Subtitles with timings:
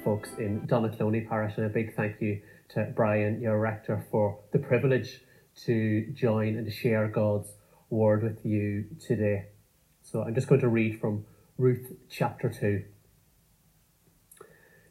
[0.02, 2.40] folks, in Donaghcloney Parish, and a big thank you
[2.70, 5.20] to Brian, your rector, for the privilege
[5.66, 7.50] to join and share God's
[7.92, 9.46] word with you today.
[10.02, 11.26] So I'm just going to read from
[11.58, 12.84] Ruth chapter 2.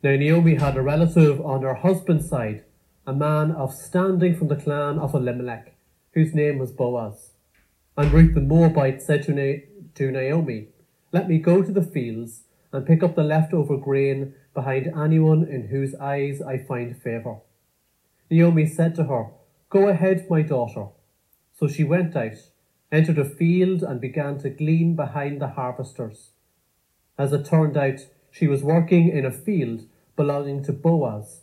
[0.03, 2.63] Now Naomi had a relative on her husband's side,
[3.05, 5.75] a man of standing from the clan of Elimelech,
[6.13, 7.31] whose name was Boaz.
[7.97, 10.69] And Ruth the Moabite said to, Na- to Naomi,
[11.11, 15.67] Let me go to the fields and pick up the leftover grain behind anyone in
[15.67, 17.37] whose eyes I find favour.
[18.29, 19.31] Naomi said to her,
[19.69, 20.87] Go ahead, my daughter.
[21.57, 22.37] So she went out,
[22.91, 26.31] entered a field, and began to glean behind the harvesters.
[27.17, 27.99] As it turned out,
[28.31, 29.83] she was working in a field
[30.15, 31.41] belonging to Boaz,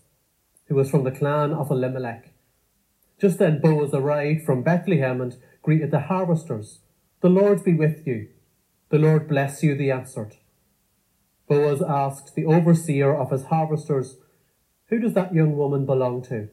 [0.66, 2.32] who was from the clan of Elimelech.
[3.20, 6.80] Just then Boaz arrived from Bethlehem and greeted the harvesters.
[7.20, 8.28] The Lord be with you.
[8.90, 10.36] The Lord bless you, they answered.
[11.48, 14.16] Boaz asked the overseer of his harvesters,
[14.86, 16.48] Who does that young woman belong to?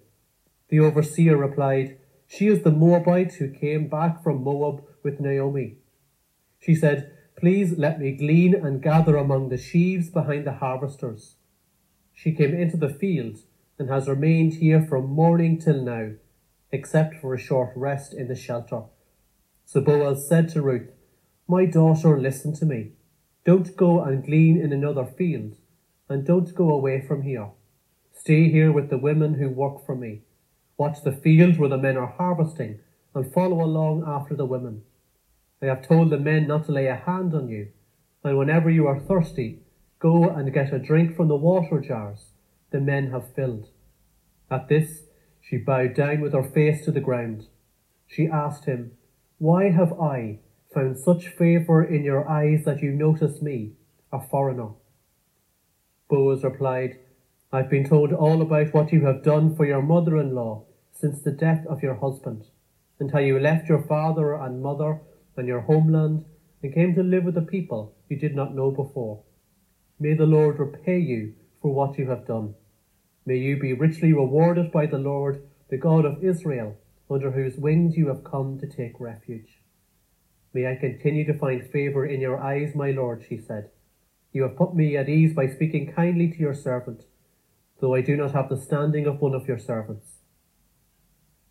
[0.69, 5.77] The overseer replied, She is the Moabite who came back from Moab with Naomi.
[6.59, 11.35] She said, Please let me glean and gather among the sheaves behind the harvesters.
[12.13, 13.39] She came into the field
[13.77, 16.11] and has remained here from morning till now,
[16.71, 18.83] except for a short rest in the shelter.
[19.65, 20.91] So Boaz said to Ruth,
[21.47, 22.93] My daughter, listen to me.
[23.43, 25.57] Don't go and glean in another field,
[26.09, 27.49] and don't go away from here.
[28.13, 30.21] Stay here with the women who work for me.
[30.77, 32.79] Watch the field where the men are harvesting,
[33.13, 34.83] and follow along after the women.
[35.61, 37.69] I have told the men not to lay a hand on you,
[38.23, 39.61] and whenever you are thirsty,
[39.99, 42.31] go and get a drink from the water jars
[42.71, 43.69] the men have filled.
[44.51, 45.03] At this,
[45.41, 47.47] she bowed down with her face to the ground.
[48.07, 48.91] She asked him,
[49.37, 50.39] Why have I
[50.73, 53.73] found such favour in your eyes that you notice me,
[54.11, 54.71] a foreigner?
[56.09, 56.99] Boaz replied,
[57.51, 61.21] I've been told all about what you have done for your mother in law since
[61.21, 62.47] the death of your husband,
[62.99, 65.01] and how you left your father and mother
[65.37, 66.25] and your homeland
[66.63, 69.21] and came to live with a people you did not know before.
[69.99, 72.55] May the Lord repay you for what you have done.
[73.25, 76.77] May you be richly rewarded by the Lord, the God of Israel,
[77.09, 79.61] under whose wings you have come to take refuge.
[80.53, 83.69] May I continue to find favour in your eyes, my Lord, she said.
[84.31, 87.05] You have put me at ease by speaking kindly to your servant
[87.85, 90.13] though I do not have the standing of one of your servants.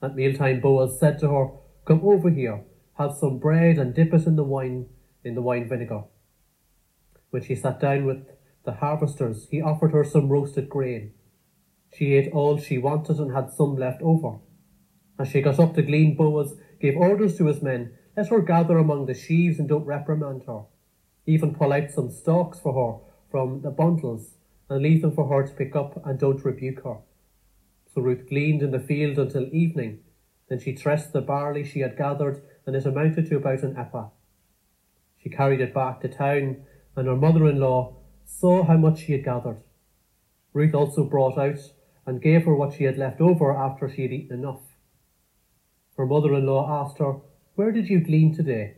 [0.03, 1.51] At mealtime Boaz said to her,
[1.85, 2.65] Come over here,
[2.99, 4.87] have some bread and dip it in the wine
[5.23, 6.03] in the wine vinegar.
[7.31, 8.27] When she sat down with
[8.65, 11.13] the harvesters, he offered her some roasted grain.
[11.97, 14.39] She ate all she wanted and had some left over.
[15.21, 18.77] As she got up to glean, Boaz gave orders to his men, Let her gather
[18.77, 20.63] among the sheaves and don't reprimand her.
[21.27, 24.35] Even pull out some stalks for her from the bundles
[24.69, 26.99] and leave them for her to pick up and don't rebuke her.
[27.95, 30.01] So Ruth gleaned in the field until evening.
[30.49, 34.09] Then she threshed the barley she had gathered, and it amounted to about an ephah.
[35.23, 36.65] She carried it back to town,
[36.97, 39.63] and her mother in law saw how much she had gathered.
[40.53, 41.59] Ruth also brought out
[42.07, 44.61] and gave her what she had left over after she had eaten enough.
[45.97, 47.21] Her mother in law asked her,
[47.55, 48.77] Where did you glean today?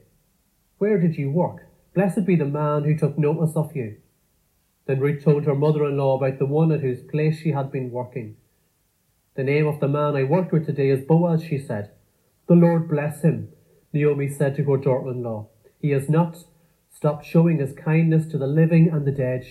[0.79, 1.67] Where did you work?
[1.95, 3.97] Blessed be the man who took notice of you.
[4.87, 8.37] Then Ruth told her mother-in-law about the one at whose place she had been working.
[9.35, 11.91] The name of the man I worked with today is Boaz, she said.
[12.47, 13.49] The Lord bless him,
[13.93, 15.49] Naomi said to her daughter-in-law.
[15.81, 16.39] He has not
[16.91, 19.45] stopped showing his kindness to the living and the dead.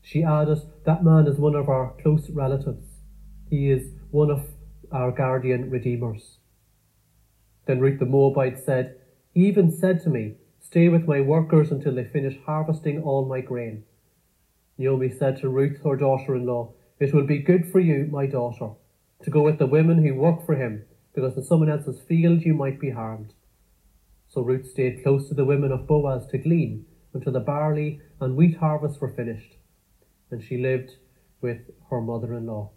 [0.00, 2.86] She added, that man is one of our close relatives.
[3.50, 4.46] He is one of
[4.90, 6.38] our guardian redeemers.
[7.66, 8.96] Then Ruth the Moabite said,
[9.34, 13.40] He even said to me, Stay with my workers until they finish harvesting all my
[13.40, 13.84] grain.
[14.78, 18.26] Naomi said to Ruth, her daughter in law, It will be good for you, my
[18.26, 18.70] daughter,
[19.22, 20.84] to go with the women who work for him,
[21.14, 23.34] because in someone else's field you might be harmed.
[24.28, 28.36] So Ruth stayed close to the women of Boaz to glean until the barley and
[28.36, 29.56] wheat harvests were finished,
[30.30, 30.96] and she lived
[31.40, 32.70] with her mother in law.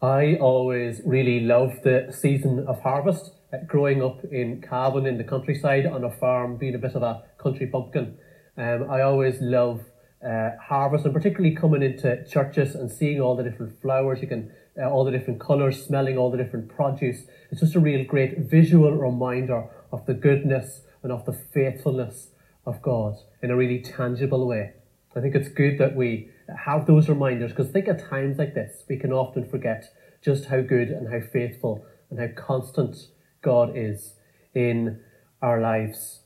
[0.00, 3.32] I always really loved the season of harvest.
[3.52, 7.02] Uh, growing up in Cavan in the countryside on a farm, being a bit of
[7.02, 8.16] a country bumpkin,
[8.56, 9.80] um, I always love
[10.24, 14.52] uh, harvest, and particularly coming into churches and seeing all the different flowers, you can
[14.80, 17.22] uh, all the different colours, smelling all the different produce.
[17.50, 22.28] It's just a real great visual reminder of the goodness and of the faithfulness
[22.64, 24.74] of God in a really tangible way.
[25.16, 28.84] I think it's good that we have those reminders because think at times like this
[28.88, 29.92] we can often forget
[30.22, 32.96] just how good and how faithful and how constant
[33.42, 34.14] God is
[34.54, 35.00] in
[35.42, 36.20] our lives.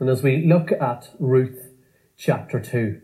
[0.00, 1.70] And as we look at Ruth
[2.16, 3.00] chapter 2,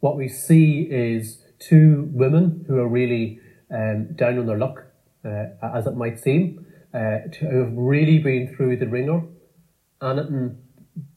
[0.00, 3.40] what we see is two women who are really
[3.70, 4.84] um, down on their luck,
[5.24, 9.22] uh, as it might seem, uh, who have really been through the wringer.
[10.00, 10.58] Anything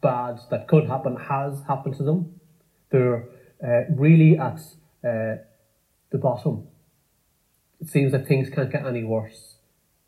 [0.02, 2.40] bad that could happen has happened to them.
[2.92, 3.26] They're
[3.64, 4.60] uh, really at
[5.04, 5.42] uh,
[6.12, 6.68] the bottom.
[7.80, 9.56] It seems that things can't get any worse,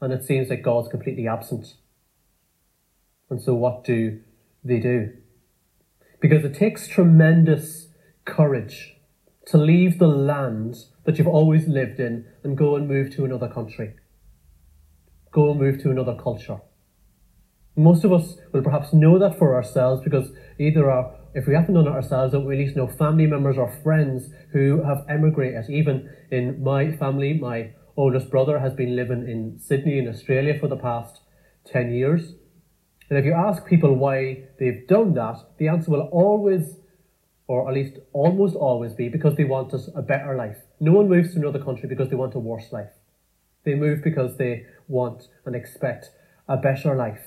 [0.01, 1.75] and it seems that God's completely absent.
[3.29, 4.19] And so, what do
[4.63, 5.11] they do?
[6.19, 7.87] Because it takes tremendous
[8.25, 8.95] courage
[9.47, 13.47] to leave the land that you've always lived in and go and move to another
[13.47, 13.95] country.
[15.31, 16.61] Go and move to another culture.
[17.75, 21.73] Most of us will perhaps know that for ourselves because either our, if we haven't
[21.73, 25.69] done it ourselves, then we at least know family members or friends who have emigrated.
[25.69, 30.67] Even in my family, my oldest brother has been living in Sydney in Australia for
[30.67, 31.21] the past
[31.65, 32.33] 10 years.
[33.09, 36.77] And if you ask people why they've done that, the answer will always
[37.47, 40.57] or at least almost always be because they want a better life.
[40.79, 42.91] No one moves to another country because they want a worse life.
[43.65, 46.09] They move because they want and expect
[46.47, 47.21] a better life.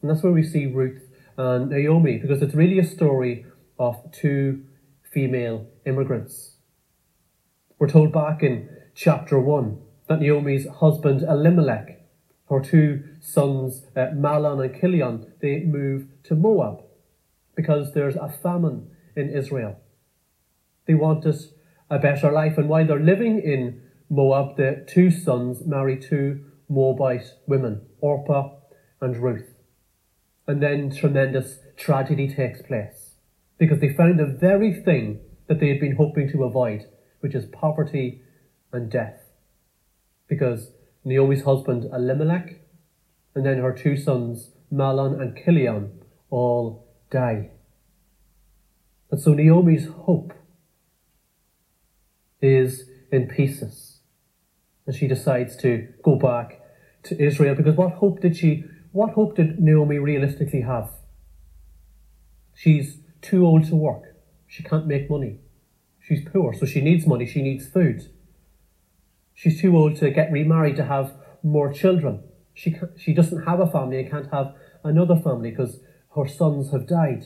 [0.00, 1.03] And that's where we see Ruth
[1.36, 3.46] and Naomi, because it's really a story
[3.78, 4.64] of two
[5.02, 6.56] female immigrants.
[7.78, 9.78] We're told back in chapter 1
[10.08, 12.00] that Naomi's husband Elimelech,
[12.48, 16.82] her two sons uh, Mahlon and Chilion, they move to Moab
[17.56, 19.80] because there's a famine in Israel.
[20.86, 21.36] They wanted
[21.90, 27.34] a better life, and while they're living in Moab, the two sons marry two Moabite
[27.46, 28.50] women, Orpah
[29.00, 29.53] and Ruth.
[30.46, 33.14] And then tremendous tragedy takes place
[33.58, 36.86] because they found the very thing that they had been hoping to avoid,
[37.20, 38.22] which is poverty
[38.72, 39.22] and death.
[40.28, 40.72] Because
[41.04, 42.60] Naomi's husband Elimelech
[43.34, 46.00] and then her two sons Mahlon and Chilion
[46.30, 47.50] all die.
[49.10, 50.32] And so Naomi's hope
[52.40, 54.00] is in pieces.
[54.86, 56.60] And she decides to go back
[57.04, 58.64] to Israel because what hope did she,
[58.94, 60.88] what hope did Naomi realistically have?
[62.54, 64.14] She's too old to work.
[64.46, 65.40] She can't make money.
[66.00, 68.08] She's poor, so she needs money, she needs food.
[69.34, 71.12] She's too old to get remarried to have
[71.42, 72.22] more children.
[72.52, 74.54] She, she doesn't have a family and can't have
[74.84, 75.80] another family because
[76.14, 77.24] her sons have died.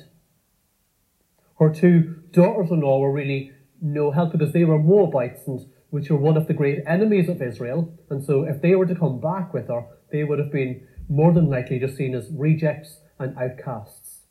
[1.58, 5.60] Her two daughters-in-law were really no help because they were Moabites, and
[5.90, 7.92] which were one of the great enemies of Israel.
[8.08, 11.32] And so, if they were to come back with her, they would have been more
[11.32, 14.22] than likely just seen as rejects and outcasts.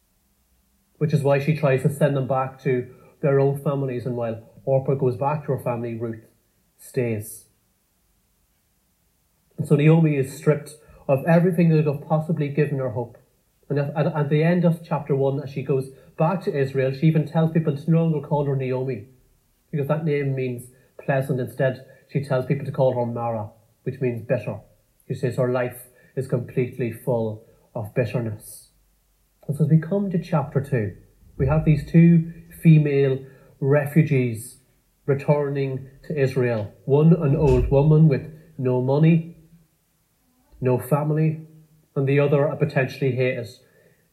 [0.98, 4.44] Which is why she tries to send them back to their own families, and while
[4.66, 6.26] Orpah goes back to her family, Ruth
[6.78, 7.46] stays.
[9.58, 10.76] And so Naomi is stripped
[11.08, 13.18] of everything that could have possibly given her hope.
[13.70, 17.08] And at, at, the end of chapter 1, as she goes back to Israel, she
[17.08, 19.08] even tells people to no longer call her Naomi,
[19.72, 20.70] because that name means
[21.04, 21.40] pleasant.
[21.40, 23.50] Instead, she tells people to call her Mara,
[23.84, 24.60] which means bitter.
[25.08, 25.87] She says her life
[26.18, 28.72] is completely full of bitterness.
[29.48, 30.96] And so as we come to chapter 2,
[31.38, 33.20] we have these two female
[33.60, 34.58] refugees
[35.06, 36.74] returning to Israel.
[36.86, 39.38] One, an old woman with no money,
[40.60, 41.48] no family,
[41.96, 43.48] and the other a potentially hated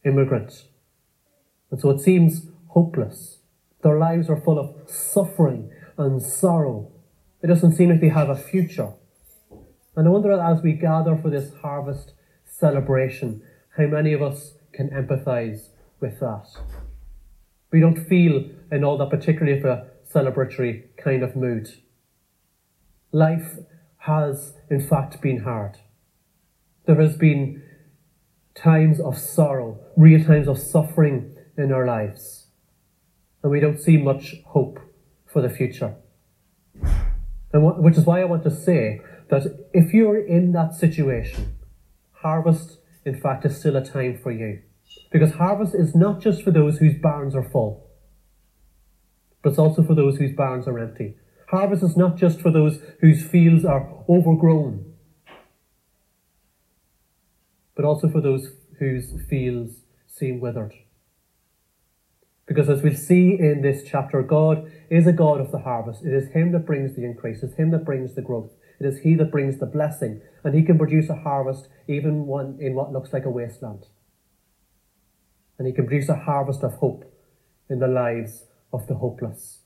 [0.05, 0.65] immigrant.
[1.71, 3.39] And so it seems hopeless.
[3.81, 6.91] Their lives are full of suffering and sorrow.
[7.41, 8.93] It doesn't seem like they have a future.
[9.95, 13.41] And I wonder as we gather for this harvest celebration,
[13.77, 15.69] how many of us can empathise
[16.01, 16.47] with that.
[17.71, 21.69] We don't feel in all that particularly of a celebratory kind of mood.
[23.11, 23.59] Life
[23.99, 25.77] has, in fact, been hard.
[26.85, 27.63] There has been
[28.53, 32.47] times of sorrow, real times of suffering in our lives.
[33.41, 34.79] And we don't see much hope
[35.25, 35.95] for the future.
[37.53, 41.55] And which is why I want to say that if you're in that situation,
[42.13, 44.61] harvest, in fact, is still a time for you.
[45.11, 47.89] Because harvest is not just for those whose barns are full,
[49.41, 51.15] but it's also for those whose barns are empty.
[51.49, 54.93] Harvest is not just for those whose fields are overgrown,
[57.75, 60.73] but also for those whose fields seem withered.
[62.47, 66.03] Because as we'll see in this chapter, God is a God of the harvest.
[66.03, 68.51] It is Him that brings the increase, it's Him that brings the growth.
[68.79, 72.57] It is He that brings the blessing, and He can produce a harvest even one
[72.59, 73.85] in what looks like a wasteland.
[75.57, 77.11] And He can produce a harvest of hope
[77.69, 79.59] in the lives of the hopeless.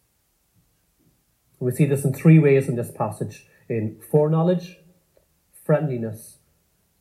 [1.59, 4.77] And we see this in three ways in this passage in foreknowledge,
[5.63, 6.39] friendliness,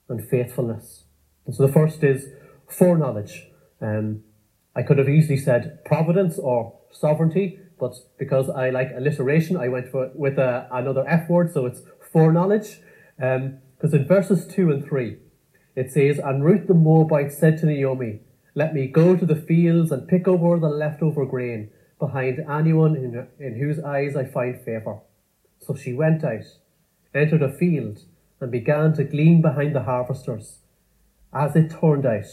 [0.08, 1.04] and faithfulness.
[1.46, 2.28] And so the first is
[2.68, 3.48] foreknowledge.
[3.80, 4.22] Um,
[4.76, 9.88] I could have easily said providence or sovereignty, but because I like alliteration, I went
[9.90, 11.80] for with a, another F word, so it's
[12.12, 12.80] foreknowledge.
[13.16, 15.18] Because um, in verses 2 and 3,
[15.76, 18.20] it says, And Ruth the Moabite said to Naomi,
[18.54, 23.26] Let me go to the fields and pick over the leftover grain behind anyone in,
[23.38, 25.00] in whose eyes I find favour.
[25.60, 26.44] So she went out,
[27.14, 28.00] entered a field,
[28.40, 30.58] and began to glean behind the harvesters.
[31.32, 32.26] As it turned out,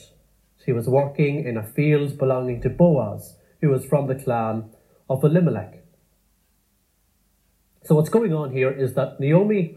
[0.64, 4.72] she was working in a field belonging to Boaz, who was from the clan
[5.10, 5.85] of Elimelech.
[7.86, 9.76] So what's going on here is that Naomi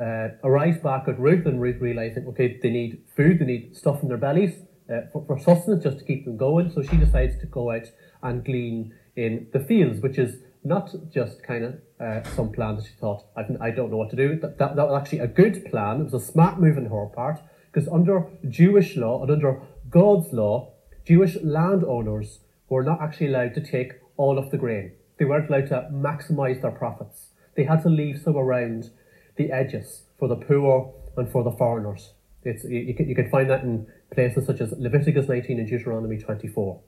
[0.00, 4.02] uh, arrives back at Ruth, and Ruth realizing, okay, they need food, they need stuff
[4.02, 4.56] in their bellies
[4.92, 6.72] uh, for, for sustenance, just to keep them going.
[6.72, 7.92] So she decides to go out
[8.24, 12.86] and glean in the fields, which is not just kind of uh, some plan that
[12.86, 14.36] she thought, I, I don't know what to do.
[14.40, 16.00] That, that, that was actually a good plan.
[16.00, 17.38] It was a smart move on her part,
[17.72, 20.72] because under Jewish law and under God's law,
[21.06, 24.90] Jewish landowners were not actually allowed to take all of the grain.
[25.18, 27.28] They weren't allowed to maximize their profits.
[27.56, 28.90] They had to leave some around
[29.36, 32.12] the edges for the poor and for the foreigners.
[32.42, 36.80] It's, you, you, can, find that in places such as Leviticus 19 and Deuteronomy 24.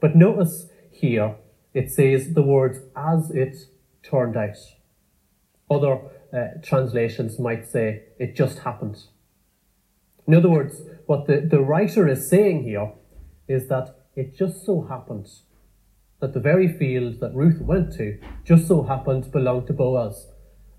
[0.00, 1.36] But notice here
[1.72, 3.56] it says the words as it
[4.02, 4.56] turned out.
[5.70, 6.00] Other
[6.32, 9.04] uh, translations might say it just happened.
[10.26, 12.92] In other words, what the, the writer is saying here
[13.48, 15.28] is that it just so happened
[16.22, 20.28] that the very field that Ruth went to just so happened to belong to Boaz.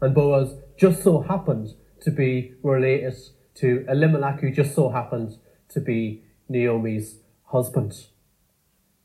[0.01, 3.13] And Boaz just so happened to be related
[3.55, 7.93] to Elimelech, who just so happened to be Naomi's husband.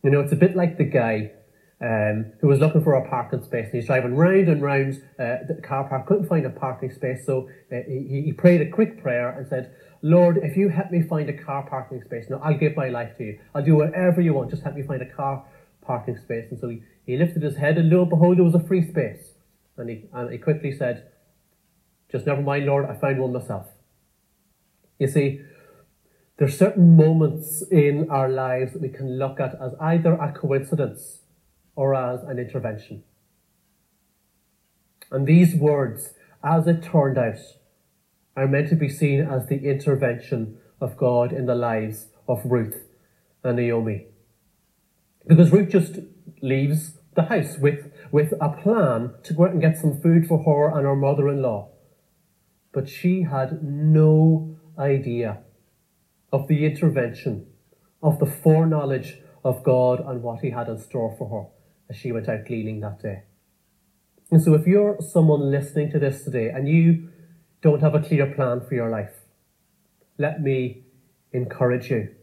[0.04, 1.32] You know, it's a bit like the guy
[1.80, 5.38] um, who was looking for a parking space and he's driving round and round uh,
[5.48, 9.02] the car park, couldn't find a parking space, so uh, he, he prayed a quick
[9.02, 12.56] prayer and said, Lord, if you help me find a car parking space, now I'll
[12.56, 13.40] give my life to you.
[13.56, 15.44] I'll do whatever you want, just help me find a car
[15.88, 16.46] parking space.
[16.50, 18.86] And so he, he lifted his head, and lo and behold, there was a free
[18.86, 19.32] space.
[19.76, 21.08] And he, and he quickly said,
[22.12, 23.66] Just never mind, Lord, I found one myself.
[24.98, 25.40] You see,
[26.36, 31.20] there's certain moments in our lives that we can look at as either a coincidence
[31.74, 33.02] or as an intervention.
[35.10, 36.14] And these words,
[36.44, 37.38] as it turned out,
[38.36, 42.84] are meant to be seen as the intervention of God in the lives of Ruth
[43.42, 44.06] and Naomi.
[45.28, 45.98] Because Ruth just
[46.40, 50.42] leaves the house with, with a plan to go out and get some food for
[50.42, 51.70] her and her mother in law.
[52.72, 55.40] But she had no idea
[56.32, 57.46] of the intervention,
[58.02, 61.48] of the foreknowledge of God and what He had in store for her
[61.90, 63.24] as she went out gleaning that day.
[64.30, 67.08] And so, if you're someone listening to this today and you
[67.62, 69.14] don't have a clear plan for your life,
[70.18, 70.84] let me
[71.32, 72.14] encourage you.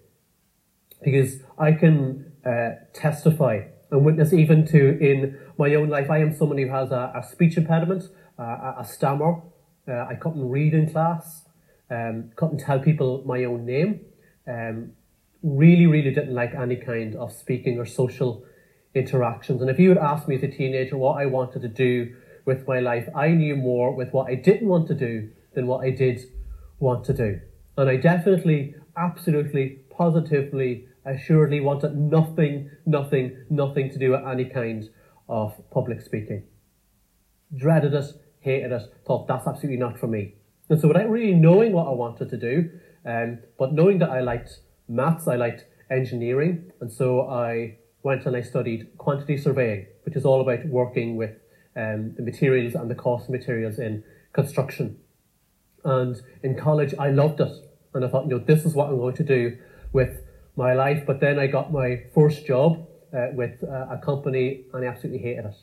[1.04, 3.62] Because I can uh, testify
[3.92, 6.10] and witness even to in my own life.
[6.10, 8.04] I am someone who has a, a speech impediment,
[8.38, 9.42] uh, a, stammer.
[9.88, 11.46] Uh, I couldn't read in class,
[11.90, 14.02] um, couldn't tell people my own name.
[14.48, 14.92] Um,
[15.44, 18.44] really, really didn't like any kind of speaking or social
[18.96, 19.62] interactions.
[19.62, 22.68] And if you had asked me as a teenager what I wanted to do with
[22.68, 25.92] my life, I knew more with what I didn't want to do than what I
[25.92, 26.22] did
[26.80, 27.40] want to do.
[27.78, 34.90] And I definitely, absolutely, positively assuredly wanted nothing, nothing, nothing to do with any kind
[35.30, 36.44] of public speaking.
[37.56, 38.06] Dreaded it,
[38.40, 40.36] hated it, thought that's absolutely not for me.
[40.70, 42.70] And so without really knowing what I wanted to do,
[43.06, 48.36] um, but knowing that I liked maths, I liked engineering, and so I went and
[48.36, 51.32] I studied quantity surveying, which is all about working with
[51.76, 54.98] um, the materials and the cost of materials in construction.
[55.84, 57.52] And in college, I loved it.
[57.94, 59.58] And I thought, you know, this is what I'm going to do
[59.94, 60.25] with
[60.56, 61.04] my life.
[61.06, 65.22] But then I got my first job uh, with uh, a company and I absolutely
[65.22, 65.56] hated it.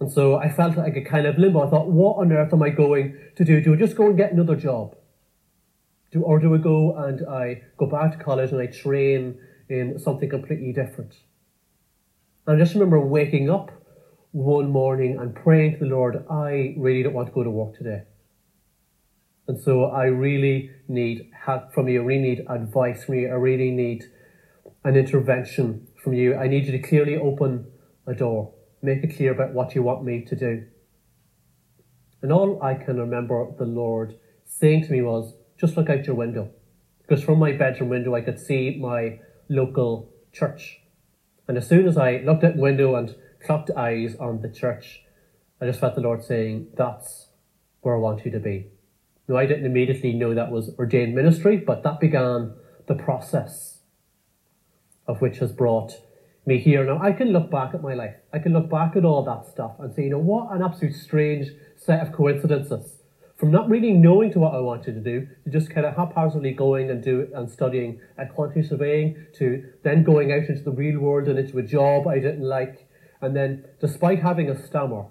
[0.00, 1.66] And so I felt like a kind of limbo.
[1.66, 3.60] I thought, what on earth am I going to do?
[3.60, 4.96] Do I just go and get another job?
[6.10, 9.98] Do, or do I go and I go back to college and I train in
[9.98, 11.14] something completely different?
[12.46, 13.70] And I just remember waking up
[14.32, 17.76] one morning and praying to the Lord, I really don't want to go to work
[17.76, 18.02] today.
[19.48, 22.00] And so I really need help from you.
[22.00, 23.28] I really need advice from you.
[23.28, 24.04] I really need
[24.84, 26.36] an intervention from you.
[26.36, 27.66] I need you to clearly open
[28.06, 28.54] a door.
[28.82, 30.66] Make it clear about what you want me to do.
[32.20, 36.16] And all I can remember the Lord saying to me was, just look out your
[36.16, 36.50] window.
[37.00, 39.18] Because from my bedroom window, I could see my
[39.48, 40.80] local church.
[41.48, 45.02] And as soon as I looked out the window and clocked eyes on the church,
[45.60, 47.28] I just felt the Lord saying, That's
[47.80, 48.68] where I want you to be.
[49.28, 52.54] Now, I didn't immediately know that was ordained ministry, but that began
[52.86, 53.78] the process
[55.06, 55.92] of which has brought
[56.44, 56.84] me here.
[56.84, 58.14] Now, I can look back at my life.
[58.32, 60.94] I can look back at all that stuff and say, you know, what an absolute
[60.94, 62.98] strange set of coincidences.
[63.36, 66.52] From not really knowing to what I wanted to do, to just kind of haphazardly
[66.52, 71.00] going and do and studying at quantity surveying, to then going out into the real
[71.00, 72.88] world and into a job I didn't like,
[73.20, 75.06] and then, despite having a stammer,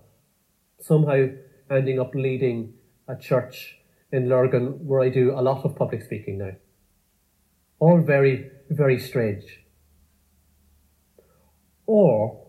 [0.79, 1.27] somehow
[1.69, 2.73] ending up leading
[3.07, 3.80] a church
[4.11, 6.51] in Lurgan where I do a lot of public speaking now.
[7.79, 9.43] All very, very strange.
[11.85, 12.45] Or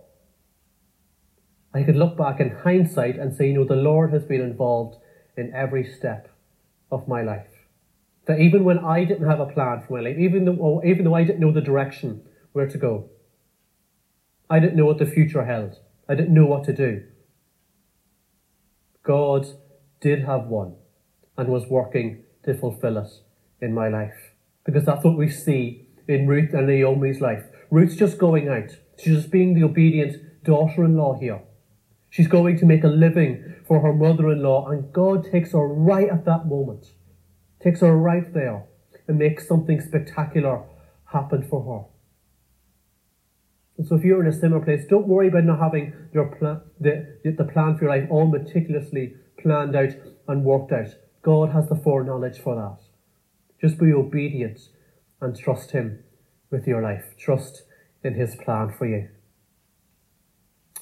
[1.74, 4.96] I could look back in hindsight and say, you know, the Lord has been involved
[5.36, 6.28] in every step
[6.90, 7.46] of my life.
[8.26, 11.04] That even when I didn't have a plan for my life, even though, oh, even
[11.04, 13.08] though I didn't know the direction where to go,
[14.50, 15.78] I didn't know what the future held,
[16.08, 17.04] I didn't know what to do.
[19.02, 19.46] God
[20.00, 20.76] did have one
[21.42, 23.10] and was working to fulfill it
[23.60, 24.32] in my life.
[24.64, 27.44] Because that's what we see in Ruth and Naomi's life.
[27.68, 28.76] Ruth's just going out.
[28.96, 31.42] She's just being the obedient daughter in law here.
[32.10, 35.66] She's going to make a living for her mother in law, and God takes her
[35.66, 36.92] right at that moment,
[37.60, 38.64] takes her right there,
[39.08, 40.62] and makes something spectacular
[41.06, 41.88] happen for her.
[43.78, 46.60] And so, if you're in a similar place, don't worry about not having your plan,
[46.78, 49.92] the, the plan for your life all meticulously planned out
[50.28, 50.94] and worked out.
[51.22, 52.78] God has the foreknowledge for that.
[53.60, 54.58] Just be obedient
[55.20, 56.02] and trust Him
[56.50, 57.14] with your life.
[57.16, 57.62] Trust
[58.02, 59.08] in His plan for you.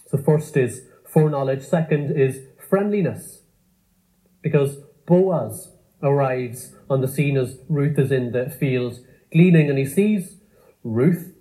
[0.06, 1.62] So, first is foreknowledge.
[1.62, 3.42] Second is friendliness.
[4.42, 9.00] Because Boaz arrives on the scene as Ruth is in the field
[9.32, 10.36] gleaning and he sees
[10.82, 11.34] Ruth.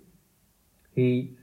[0.94, 1.36] He,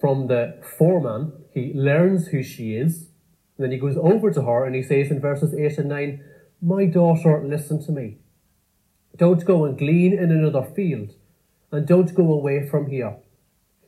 [0.00, 3.08] from the foreman, he learns who she is.
[3.56, 6.24] And then he goes over to her and he says in verses 8 and 9,
[6.60, 8.18] My daughter, listen to me.
[9.16, 11.14] Don't go and glean in another field,
[11.70, 13.16] and don't go away from here.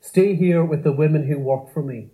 [0.01, 2.11] Stay here with the women who work for me.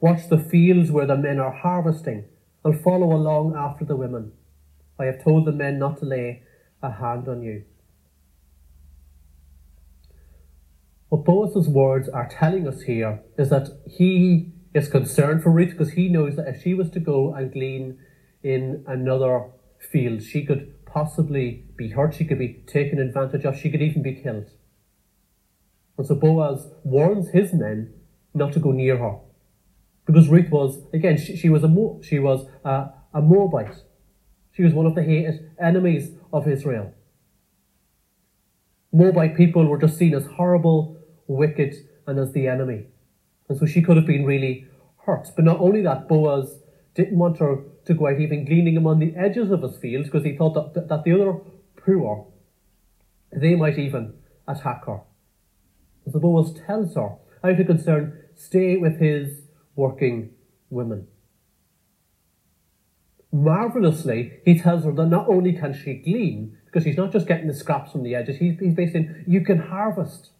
[0.00, 2.24] Watch the fields where the men are harvesting
[2.64, 4.32] and follow along after the women.
[4.98, 6.42] I have told the men not to lay
[6.82, 7.64] a hand on you.
[11.10, 15.92] What Boaz's words are telling us here is that he is concerned for Ruth because
[15.92, 17.98] he knows that if she was to go and glean
[18.42, 19.50] in another
[19.84, 24.02] field, she could possibly be hurt, she could be taken advantage of, she could even
[24.02, 24.50] be killed.
[25.96, 27.92] And so Boaz warns his men
[28.32, 29.18] not to go near her.
[30.06, 33.82] Because Ruth was, again, she, she was, a, Mo, she was a, a Moabite.
[34.52, 36.92] She was one of the hated enemies of Israel.
[38.92, 41.74] Moabite people were just seen as horrible, wicked,
[42.06, 42.86] and as the enemy.
[43.48, 44.66] And so she could have been really
[45.04, 45.30] hurt.
[45.34, 46.60] But not only that, Boaz
[46.94, 50.08] didn't want her to go out even gleaning him on the edges of his fields
[50.08, 51.38] because he thought that, that the other
[51.76, 52.26] poor,
[53.32, 54.14] they might even
[54.48, 55.00] attack her.
[56.10, 59.42] So Boaz tells her, out of concern, stay with his
[59.76, 60.30] working
[60.70, 61.08] women.
[63.32, 67.48] Marvelously, he tells her that not only can she glean, because she's not just getting
[67.48, 70.30] the scraps from the edges, he's, he's basically saying, you can harvest.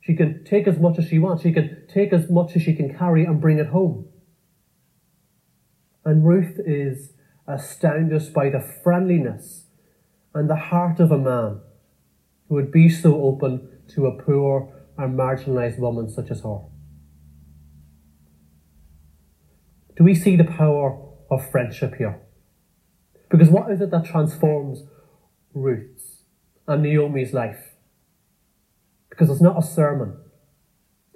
[0.00, 1.42] She can take as much as she wants.
[1.42, 4.06] She can take as much as she can carry and bring it home.
[6.04, 7.12] And Ruth is
[7.46, 9.64] astounded by the friendliness
[10.34, 11.60] and the heart of a man
[12.48, 16.58] who would be so open to a poor and marginalized woman such as her.
[19.96, 22.20] Do we see the power of friendship here?
[23.30, 24.84] Because what is it that transforms
[25.54, 26.22] Ruth's
[26.66, 27.74] and Naomi's life?
[29.08, 30.16] Because it's not a sermon.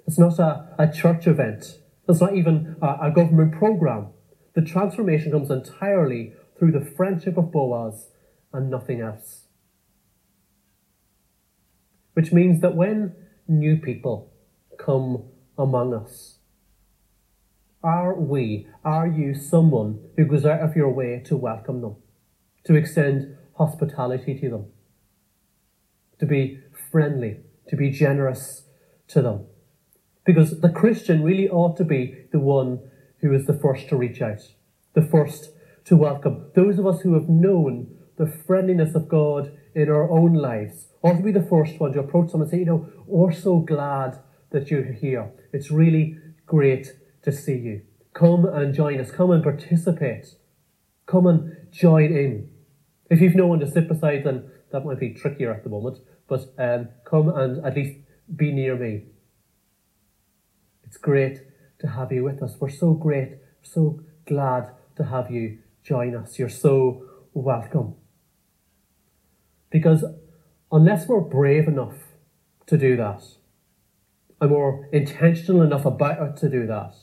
[0.07, 1.79] It's not a, a church event.
[2.07, 4.07] It's not even a, a government program.
[4.59, 8.09] The transformation comes entirely through the friendship of Boaz
[8.51, 9.45] and nothing else.
[12.11, 13.15] Which means that when
[13.47, 14.33] new people
[14.77, 15.23] come
[15.57, 16.39] among us,
[17.81, 21.95] are we, are you someone who goes out of your way to welcome them,
[22.65, 24.65] to extend hospitality to them,
[26.19, 26.59] to be
[26.91, 27.37] friendly,
[27.69, 28.63] to be generous
[29.07, 29.45] to them?
[30.25, 32.81] Because the Christian really ought to be the one
[33.21, 34.41] who is the first to reach out,
[34.93, 35.51] the first
[35.85, 36.51] to welcome.
[36.55, 41.15] Those of us who have known the friendliness of God in our own lives, or
[41.15, 44.19] to be the first one to approach someone and say, you know, we're so glad
[44.51, 45.31] that you're here.
[45.53, 47.81] It's really great to see you.
[48.13, 49.11] Come and join us.
[49.11, 50.35] Come and participate.
[51.05, 52.49] Come and join in.
[53.09, 55.99] If you've no one to sit beside, then that might be trickier at the moment,
[56.27, 57.99] but um, come and at least
[58.35, 59.05] be near me.
[60.83, 61.41] It's great
[61.79, 62.55] to have you with us.
[62.59, 66.37] We're so great, so glad to have you join us.
[66.37, 67.95] You're so welcome.
[69.69, 70.03] Because
[70.71, 71.95] unless we're brave enough
[72.67, 73.23] to do that,
[74.41, 76.95] and we're intentional enough about it to do that,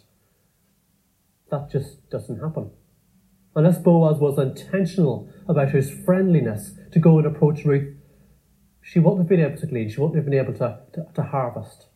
[1.51, 2.71] that just doesn't happen.
[3.55, 7.97] Unless Boaz was intentional about his friendliness to go and approach Ruth,
[8.83, 11.23] she wouldn't have been able to glean, she wouldn't have been able to, to, to
[11.23, 11.87] harvest.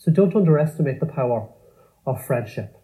[0.00, 1.46] So don't underestimate the power
[2.06, 2.74] of friendship,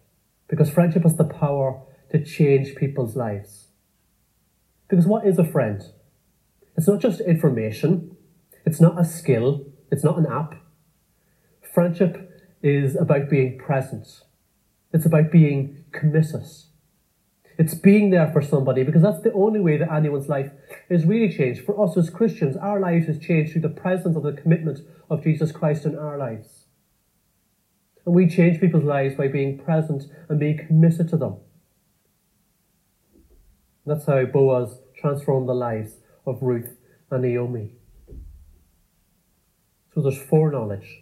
[0.47, 3.69] because friendship has the power to change people's lives.
[4.87, 5.81] Because what is a friend?
[6.77, 8.15] It's not just information,
[8.67, 10.61] it's not a skill, it's not an app.
[11.73, 14.21] Friendship is about being present,
[14.93, 16.45] it's about being committed.
[17.57, 20.51] It's being there for somebody because that's the only way that anyone's life
[20.87, 21.65] is really changed.
[21.65, 25.23] For us as Christians, our lives is changed through the presence of the commitment of
[25.23, 26.56] Jesus Christ in our lives.
[28.07, 31.35] And we change people's lives by being present and being committed to them.
[33.85, 36.77] That's how Boaz transformed the lives of Ruth
[37.11, 37.73] and Naomi.
[39.93, 41.01] So there's foreknowledge,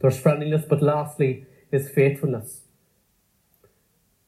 [0.00, 2.60] there's friendliness, but lastly is faithfulness.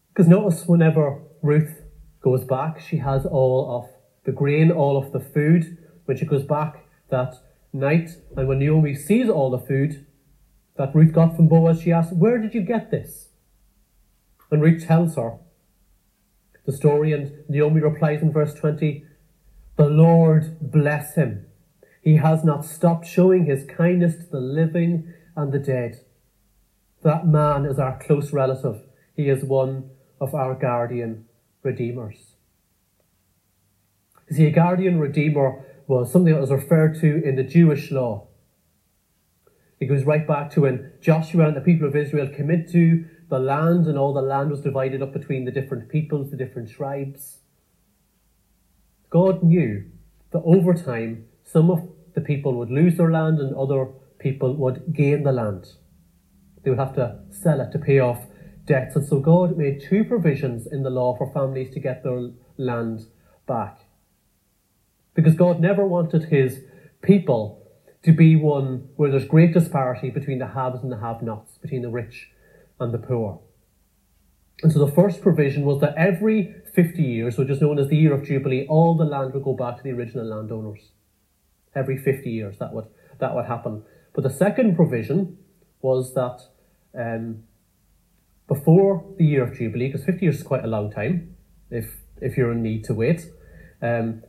[0.09, 1.83] Because notice whenever Ruth
[2.23, 3.89] goes back, she has all of
[4.25, 5.79] the grain, all of the food.
[6.07, 7.37] When she goes back that
[7.73, 10.06] night, and when Naomi sees all the food
[10.77, 13.31] that Ruth got from Boaz, she asks, Where did you get this?
[14.51, 15.39] And Ruth tells her,
[16.67, 19.05] the story, and Naomi replies in verse 20
[19.77, 21.47] The Lord bless him.
[22.03, 26.05] He has not stopped showing his kindness to the living and the dead.
[27.03, 28.83] That man is our close relative.
[29.15, 31.27] He is one of our guardian
[31.63, 32.35] redeemers.
[34.29, 38.27] You see, a guardian redeemer was something that was referred to in the Jewish law.
[39.79, 43.39] It goes right back to when Joshua and the people of Israel came into the
[43.39, 47.41] land, and all the land was divided up between the different peoples, the different tribes.
[49.11, 49.85] God knew
[50.31, 53.87] that over time, some of the people would lose their land and other
[54.19, 55.73] people would gain the land.
[56.63, 58.27] They would have to sell it to pay off
[58.65, 58.97] debts.
[58.97, 63.07] And so God made two provisions in the law for families to get their land
[63.47, 63.81] back.
[65.15, 66.65] Because God never wanted his
[67.03, 67.66] people
[68.07, 71.83] to be one where there's great disparity between the haves and the have nots, between
[71.83, 72.31] the rich
[72.79, 73.41] and the poor.
[74.63, 77.97] And so the first provision was that every 50 years, which is known as the
[77.97, 80.93] year of Jubilee, all the land would go back to the original landowners.
[81.75, 82.87] Every 50 years, that would,
[83.19, 83.83] that would happen.
[84.15, 85.39] But the second provision
[85.83, 86.43] was that
[86.97, 87.43] um,
[88.47, 91.35] before the year of Jubilee, because 50 years is quite a long time
[91.73, 93.27] if, if you're in need to wait,
[93.83, 94.23] um,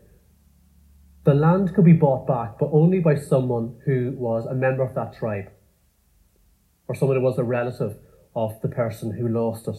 [1.27, 4.95] the land could be bought back, but only by someone who was a member of
[4.95, 5.51] that tribe
[6.87, 7.97] or someone who was a relative
[8.33, 9.75] of the person who lost it.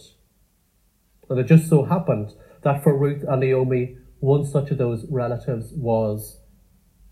[1.31, 2.35] And it just so happened
[2.65, 6.39] that for Ruth and Naomi, one such of those relatives was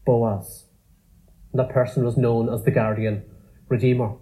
[0.05, 0.67] Boaz.
[1.53, 3.25] And that person was known as the guardian
[3.71, 4.17] redeemer.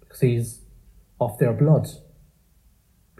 [0.00, 0.62] Because he's
[1.20, 1.88] of their blood.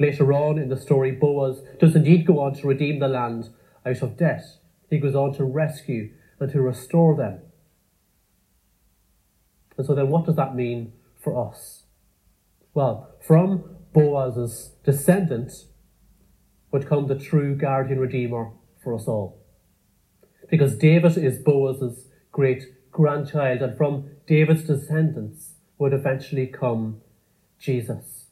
[0.00, 3.50] Later on in the story, Boaz does indeed go on to redeem the land
[3.84, 4.42] out of debt.
[4.90, 7.40] He goes on to rescue and to restore them.
[9.76, 11.84] And so then what does that mean for us?
[12.74, 15.66] Well, from Boaz's descendants
[16.70, 19.42] would come the true guardian redeemer for us all.
[20.50, 27.00] Because David is Boaz's great grandchild, and from David's descendants would eventually come
[27.58, 28.26] Jesus.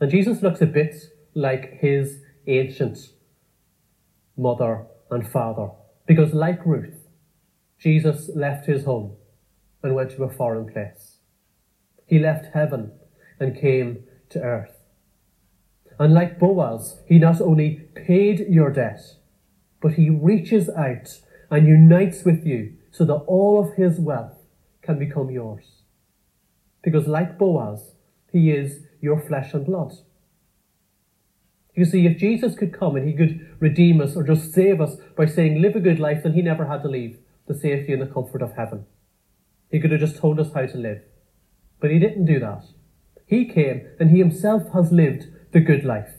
[0.00, 0.94] And Jesus looks a bit
[1.34, 2.98] like his ancient
[4.36, 5.70] mother and father,
[6.06, 7.08] because like Ruth,
[7.78, 9.16] Jesus left his home
[9.82, 11.18] and went to a foreign place.
[12.06, 12.92] He left heaven
[13.38, 14.74] and came to earth.
[15.98, 19.00] And like Boaz, he not only paid your debt,
[19.80, 21.20] but he reaches out
[21.50, 24.38] and unites with you so that all of his wealth
[24.82, 25.82] can become yours.
[26.82, 27.94] Because like Boaz,
[28.32, 29.92] he is your flesh and blood.
[31.74, 34.96] You see, if Jesus could come and he could redeem us or just save us
[35.16, 38.00] by saying, live a good life, then he never had to leave the safety and
[38.00, 38.86] the comfort of heaven.
[39.70, 41.02] He could have just told us how to live.
[41.80, 42.64] But he didn't do that.
[43.26, 46.14] He came and he himself has lived the good life.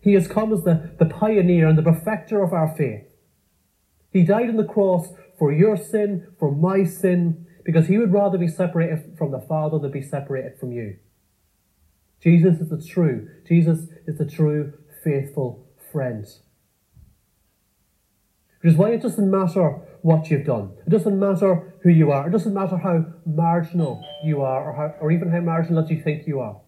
[0.00, 3.04] He has come as the, the pioneer and the perfecter of our faith.
[4.12, 8.38] He died on the cross for your sin, for my sin, because he would rather
[8.38, 10.96] be separated from the Father than be separated from you.
[12.22, 14.72] Jesus is the true, Jesus is the true,
[15.04, 16.26] faithful friend.
[18.60, 20.72] Which is why it doesn't matter what you've done.
[20.86, 22.26] It doesn't matter who you are.
[22.26, 26.02] It doesn't matter how marginal you are or, how, or even how marginal that you
[26.02, 26.60] think you are.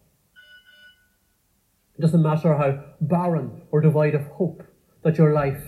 [1.99, 4.63] It doesn't matter how barren or devoid of hope
[5.03, 5.63] that your life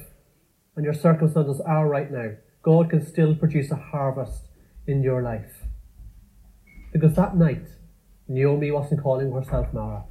[0.76, 2.32] and your circumstances are right now.
[2.62, 4.48] God can still produce a harvest
[4.86, 5.64] in your life.
[6.92, 7.66] Because that night,
[8.28, 10.04] Naomi wasn't calling herself Mara.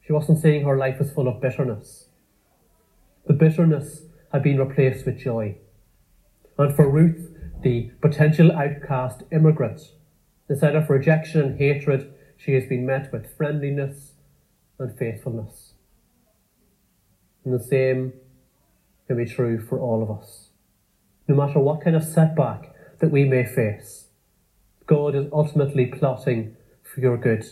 [0.00, 2.08] She wasn't saying her life was full of bitterness.
[3.26, 5.56] The bitterness had been replaced with joy.
[6.58, 7.30] And for Ruth,
[7.62, 9.80] the potential outcast immigrant,
[10.48, 14.14] instead of rejection and hatred, she has been met with friendliness
[14.78, 15.74] and faithfulness.
[17.44, 18.12] And the same
[19.06, 20.48] can be true for all of us.
[21.28, 24.08] No matter what kind of setback that we may face,
[24.86, 26.56] God is ultimately plotting
[26.92, 27.44] for your good.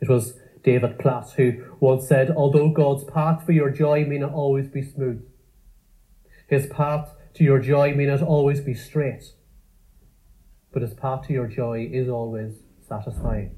[0.00, 4.32] It was David Platt who once said, Although God's path for your joy may not
[4.32, 5.22] always be smooth,
[6.48, 9.24] his path to your joy may not always be straight,
[10.72, 13.56] but his path to your joy is always satisfying.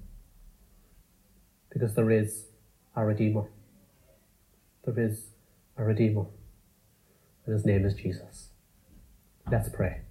[1.70, 2.46] Because there is
[2.94, 3.50] a Redeemer.
[4.84, 5.30] There is
[5.76, 6.26] a Redeemer.
[7.46, 8.50] And his name is Jesus.
[9.50, 10.03] Let's pray.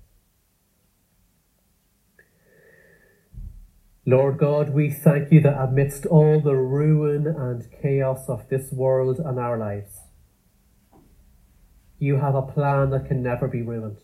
[4.05, 9.19] Lord God, we thank you that amidst all the ruin and chaos of this world
[9.19, 9.97] and our lives,
[11.99, 13.99] you have a plan that can never be ruined.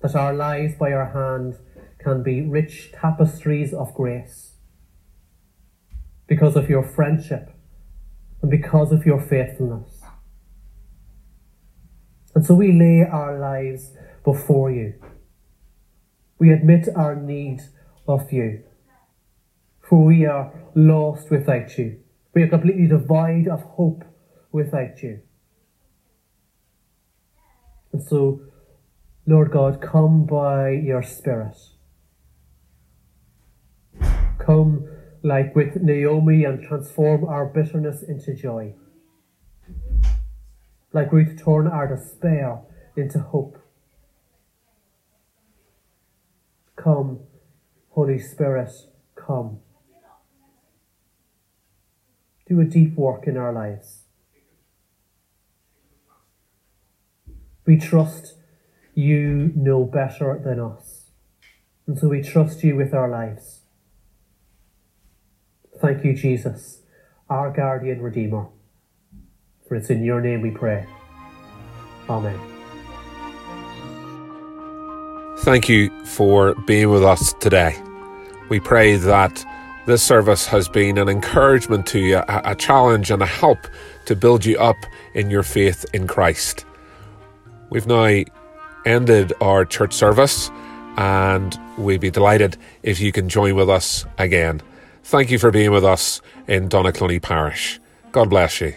[0.00, 1.58] That our lives by your hand
[1.98, 4.52] can be rich tapestries of grace
[6.26, 7.50] because of your friendship
[8.40, 10.00] and because of your faithfulness.
[12.34, 13.92] And so we lay our lives
[14.24, 14.94] before you.
[16.38, 17.60] We admit our need
[18.06, 18.62] of you.
[19.80, 22.00] For we are lost without you.
[22.34, 24.04] We are completely devoid of hope
[24.50, 25.20] without you.
[27.92, 28.40] And so,
[29.26, 31.56] Lord God, come by your Spirit.
[34.38, 34.88] Come
[35.22, 38.74] like with Naomi and transform our bitterness into joy.
[40.92, 42.60] Like Ruth, turn our despair
[42.96, 43.58] into hope.
[46.84, 47.20] Come
[47.94, 48.70] Holy Spirit,
[49.14, 49.60] come.
[52.46, 54.02] Do a deep work in our lives.
[57.66, 58.34] We trust
[58.94, 61.12] you know better than us.
[61.86, 63.60] And so we trust you with our lives.
[65.80, 66.82] Thank you, Jesus,
[67.30, 68.48] our guardian redeemer.
[69.66, 70.86] For it's in your name we pray.
[72.08, 72.53] Amen.
[75.44, 77.76] Thank you for being with us today.
[78.48, 79.44] We pray that
[79.84, 83.58] this service has been an encouragement to you, a, challenge and a help
[84.06, 84.78] to build you up
[85.12, 86.64] in your faith in Christ.
[87.68, 88.22] We've now
[88.86, 90.50] ended our church service
[90.96, 94.62] and we'd be delighted if you can join with us again.
[95.02, 97.78] Thank you for being with us in Donaghcloney Parish.
[98.12, 98.72] God bless you.